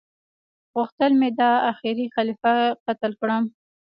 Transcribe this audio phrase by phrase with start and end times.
[0.75, 2.53] غوښتل مي دا اخيري خليفه
[2.85, 3.43] قتل کړم